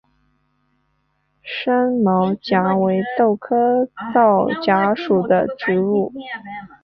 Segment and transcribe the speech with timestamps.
[1.43, 6.11] 山皂荚为豆科皂荚属的植物。